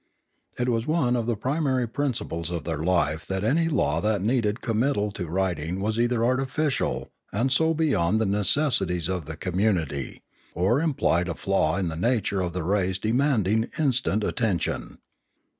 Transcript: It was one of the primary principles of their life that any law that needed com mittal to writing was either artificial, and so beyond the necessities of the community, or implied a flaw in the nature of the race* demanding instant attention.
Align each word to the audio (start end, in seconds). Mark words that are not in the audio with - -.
It 0.57 0.67
was 0.67 0.87
one 0.87 1.15
of 1.15 1.27
the 1.27 1.35
primary 1.35 1.87
principles 1.87 2.49
of 2.49 2.63
their 2.63 2.79
life 2.79 3.23
that 3.27 3.43
any 3.43 3.69
law 3.69 4.01
that 4.01 4.19
needed 4.23 4.59
com 4.59 4.79
mittal 4.79 5.13
to 5.13 5.27
writing 5.27 5.79
was 5.79 5.99
either 5.99 6.25
artificial, 6.25 7.11
and 7.31 7.51
so 7.51 7.75
beyond 7.75 8.19
the 8.19 8.25
necessities 8.25 9.09
of 9.09 9.25
the 9.25 9.37
community, 9.37 10.23
or 10.55 10.81
implied 10.81 11.29
a 11.29 11.35
flaw 11.35 11.77
in 11.77 11.89
the 11.89 11.95
nature 11.95 12.41
of 12.41 12.53
the 12.53 12.63
race* 12.63 12.97
demanding 12.97 13.69
instant 13.77 14.23
attention. 14.23 14.97